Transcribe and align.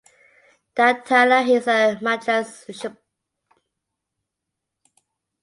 Dactylorhiza 0.79 1.75
majalis 2.07 2.55
subsp. 2.79 2.97